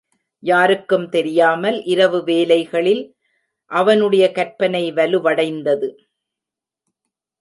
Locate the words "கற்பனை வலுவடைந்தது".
4.31-5.89